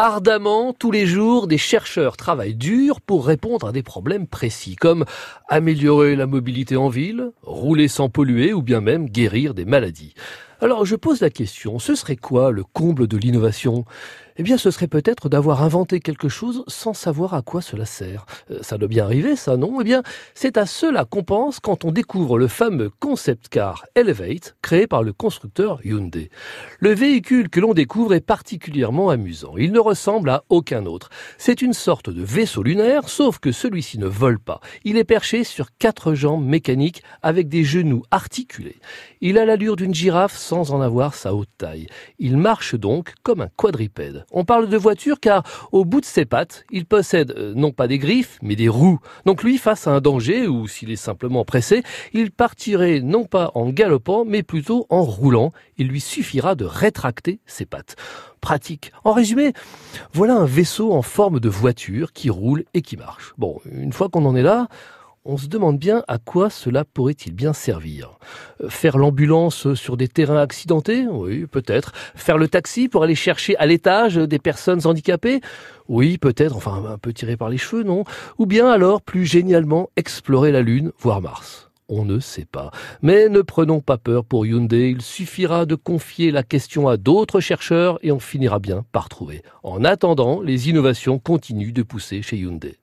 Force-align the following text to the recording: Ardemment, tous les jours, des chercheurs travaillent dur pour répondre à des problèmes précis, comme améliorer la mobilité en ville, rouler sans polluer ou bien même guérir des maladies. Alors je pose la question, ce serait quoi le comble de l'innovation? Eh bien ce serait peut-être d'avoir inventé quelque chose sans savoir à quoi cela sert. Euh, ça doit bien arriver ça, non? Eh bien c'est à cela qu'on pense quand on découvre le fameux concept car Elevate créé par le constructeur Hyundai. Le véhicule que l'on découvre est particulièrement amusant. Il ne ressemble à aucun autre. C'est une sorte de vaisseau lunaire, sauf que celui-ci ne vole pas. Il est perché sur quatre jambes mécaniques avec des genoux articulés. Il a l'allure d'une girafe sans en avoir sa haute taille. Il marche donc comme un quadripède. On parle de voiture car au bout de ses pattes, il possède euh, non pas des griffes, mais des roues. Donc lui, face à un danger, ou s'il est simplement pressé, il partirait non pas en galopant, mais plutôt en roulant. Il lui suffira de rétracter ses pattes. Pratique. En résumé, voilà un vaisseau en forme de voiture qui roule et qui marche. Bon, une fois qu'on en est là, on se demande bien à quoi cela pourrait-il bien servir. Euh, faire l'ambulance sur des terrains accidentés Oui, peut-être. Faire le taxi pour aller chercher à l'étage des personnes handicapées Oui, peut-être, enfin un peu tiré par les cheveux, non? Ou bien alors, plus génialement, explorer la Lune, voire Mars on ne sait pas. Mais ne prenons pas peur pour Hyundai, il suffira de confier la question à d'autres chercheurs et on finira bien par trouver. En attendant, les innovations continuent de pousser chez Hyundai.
Ardemment, 0.00 0.72
tous 0.74 0.92
les 0.92 1.06
jours, 1.06 1.48
des 1.48 1.58
chercheurs 1.58 2.16
travaillent 2.16 2.54
dur 2.54 3.00
pour 3.00 3.26
répondre 3.26 3.66
à 3.66 3.72
des 3.72 3.82
problèmes 3.82 4.28
précis, 4.28 4.76
comme 4.76 5.04
améliorer 5.48 6.14
la 6.14 6.28
mobilité 6.28 6.76
en 6.76 6.88
ville, 6.88 7.32
rouler 7.42 7.88
sans 7.88 8.08
polluer 8.08 8.52
ou 8.52 8.62
bien 8.62 8.80
même 8.80 9.08
guérir 9.08 9.54
des 9.54 9.64
maladies. 9.64 10.14
Alors 10.60 10.84
je 10.84 10.94
pose 10.94 11.20
la 11.20 11.30
question, 11.30 11.80
ce 11.80 11.96
serait 11.96 12.14
quoi 12.14 12.52
le 12.52 12.62
comble 12.62 13.08
de 13.08 13.16
l'innovation? 13.16 13.84
Eh 14.40 14.44
bien 14.44 14.56
ce 14.56 14.70
serait 14.70 14.86
peut-être 14.86 15.28
d'avoir 15.28 15.64
inventé 15.64 15.98
quelque 15.98 16.28
chose 16.28 16.62
sans 16.68 16.94
savoir 16.94 17.34
à 17.34 17.42
quoi 17.42 17.60
cela 17.60 17.84
sert. 17.84 18.24
Euh, 18.52 18.60
ça 18.62 18.78
doit 18.78 18.86
bien 18.86 19.04
arriver 19.04 19.34
ça, 19.34 19.56
non? 19.56 19.80
Eh 19.80 19.84
bien 19.84 20.04
c'est 20.32 20.56
à 20.56 20.64
cela 20.64 21.04
qu'on 21.04 21.24
pense 21.24 21.58
quand 21.58 21.84
on 21.84 21.90
découvre 21.90 22.38
le 22.38 22.46
fameux 22.46 22.90
concept 23.00 23.48
car 23.48 23.84
Elevate 23.96 24.54
créé 24.62 24.86
par 24.86 25.02
le 25.02 25.12
constructeur 25.12 25.80
Hyundai. 25.84 26.30
Le 26.78 26.94
véhicule 26.94 27.48
que 27.48 27.58
l'on 27.58 27.74
découvre 27.74 28.14
est 28.14 28.20
particulièrement 28.20 29.10
amusant. 29.10 29.54
Il 29.56 29.72
ne 29.72 29.80
ressemble 29.80 30.30
à 30.30 30.44
aucun 30.50 30.86
autre. 30.86 31.10
C'est 31.36 31.60
une 31.60 31.72
sorte 31.72 32.08
de 32.08 32.22
vaisseau 32.22 32.62
lunaire, 32.62 33.08
sauf 33.08 33.40
que 33.40 33.50
celui-ci 33.50 33.98
ne 33.98 34.06
vole 34.06 34.38
pas. 34.38 34.60
Il 34.84 34.98
est 34.98 35.04
perché 35.04 35.42
sur 35.42 35.66
quatre 35.80 36.14
jambes 36.14 36.46
mécaniques 36.46 37.02
avec 37.22 37.48
des 37.48 37.64
genoux 37.64 38.04
articulés. 38.12 38.78
Il 39.20 39.36
a 39.36 39.44
l'allure 39.44 39.74
d'une 39.74 39.94
girafe 39.94 40.36
sans 40.36 40.70
en 40.70 40.80
avoir 40.80 41.14
sa 41.14 41.34
haute 41.34 41.48
taille. 41.58 41.88
Il 42.20 42.36
marche 42.36 42.76
donc 42.76 43.14
comme 43.24 43.40
un 43.40 43.48
quadripède. 43.56 44.26
On 44.30 44.44
parle 44.44 44.68
de 44.68 44.76
voiture 44.76 45.20
car 45.20 45.42
au 45.72 45.86
bout 45.86 46.00
de 46.00 46.06
ses 46.06 46.26
pattes, 46.26 46.64
il 46.70 46.84
possède 46.84 47.32
euh, 47.36 47.54
non 47.54 47.72
pas 47.72 47.88
des 47.88 47.98
griffes, 47.98 48.38
mais 48.42 48.56
des 48.56 48.68
roues. 48.68 48.98
Donc 49.24 49.42
lui, 49.42 49.56
face 49.56 49.86
à 49.86 49.92
un 49.92 50.00
danger, 50.00 50.46
ou 50.46 50.68
s'il 50.68 50.90
est 50.90 50.96
simplement 50.96 51.44
pressé, 51.46 51.82
il 52.12 52.30
partirait 52.30 53.00
non 53.00 53.24
pas 53.24 53.50
en 53.54 53.70
galopant, 53.70 54.24
mais 54.26 54.42
plutôt 54.42 54.86
en 54.90 55.02
roulant. 55.02 55.52
Il 55.78 55.88
lui 55.88 56.00
suffira 56.00 56.54
de 56.54 56.66
rétracter 56.66 57.40
ses 57.46 57.64
pattes. 57.64 57.96
Pratique. 58.40 58.92
En 59.02 59.12
résumé, 59.12 59.52
voilà 60.12 60.34
un 60.34 60.44
vaisseau 60.44 60.92
en 60.92 61.02
forme 61.02 61.40
de 61.40 61.48
voiture 61.48 62.12
qui 62.12 62.28
roule 62.28 62.64
et 62.74 62.82
qui 62.82 62.96
marche. 62.96 63.32
Bon, 63.38 63.60
une 63.72 63.92
fois 63.92 64.08
qu'on 64.08 64.26
en 64.26 64.36
est 64.36 64.42
là, 64.42 64.68
on 65.24 65.36
se 65.36 65.46
demande 65.46 65.78
bien 65.78 66.02
à 66.08 66.18
quoi 66.18 66.50
cela 66.50 66.84
pourrait-il 66.84 67.34
bien 67.34 67.52
servir. 67.52 68.18
Euh, 68.62 68.68
faire 68.68 68.98
l'ambulance 68.98 69.74
sur 69.74 69.96
des 69.96 70.08
terrains 70.08 70.40
accidentés 70.40 71.06
Oui, 71.06 71.46
peut-être. 71.46 71.92
Faire 72.14 72.38
le 72.38 72.48
taxi 72.48 72.88
pour 72.88 73.02
aller 73.02 73.14
chercher 73.14 73.56
à 73.56 73.66
l'étage 73.66 74.16
des 74.16 74.38
personnes 74.38 74.86
handicapées 74.86 75.40
Oui, 75.88 76.18
peut-être, 76.18 76.56
enfin 76.56 76.82
un 76.88 76.98
peu 76.98 77.12
tiré 77.12 77.36
par 77.36 77.48
les 77.48 77.58
cheveux, 77.58 77.82
non? 77.82 78.04
Ou 78.38 78.46
bien 78.46 78.68
alors, 78.68 79.02
plus 79.02 79.26
génialement, 79.26 79.90
explorer 79.96 80.52
la 80.52 80.62
Lune, 80.62 80.92
voire 80.98 81.20
Mars 81.20 81.68
on 81.88 82.04
ne 82.04 82.20
sait 82.20 82.44
pas. 82.44 82.70
Mais 83.02 83.28
ne 83.28 83.40
prenons 83.40 83.80
pas 83.80 83.96
peur 83.96 84.24
pour 84.24 84.46
Hyundai, 84.46 84.90
il 84.90 85.02
suffira 85.02 85.66
de 85.66 85.74
confier 85.74 86.30
la 86.30 86.42
question 86.42 86.88
à 86.88 86.96
d'autres 86.96 87.40
chercheurs 87.40 87.98
et 88.02 88.12
on 88.12 88.20
finira 88.20 88.58
bien 88.58 88.84
par 88.92 89.08
trouver. 89.08 89.42
En 89.62 89.84
attendant, 89.84 90.42
les 90.42 90.68
innovations 90.68 91.18
continuent 91.18 91.72
de 91.72 91.82
pousser 91.82 92.22
chez 92.22 92.36
Hyundai. 92.36 92.76